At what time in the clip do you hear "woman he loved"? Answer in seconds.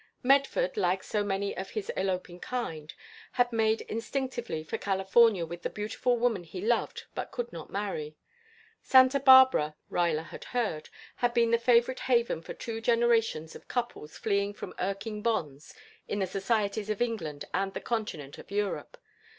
6.17-7.03